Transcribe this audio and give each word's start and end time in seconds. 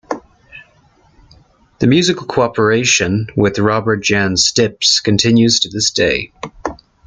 The 1.77 1.85
musical 1.85 2.25
co-operation 2.25 3.27
with 3.37 3.59
Robert 3.59 3.97
Jan 3.97 4.35
Stips 4.35 4.99
continues 4.99 5.59
to 5.59 5.69
this 5.69 5.91
day. 5.91 6.31